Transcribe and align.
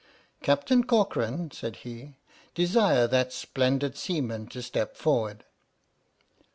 "Captain 0.41 0.83
Corcoran," 0.83 1.51
said 1.51 1.75
he, 1.85 2.15
"desire 2.55 3.05
that 3.05 3.31
splendid 3.31 3.95
seaman 3.95 4.47
to 4.47 4.59
step 4.63 4.95
forward." 4.97 5.43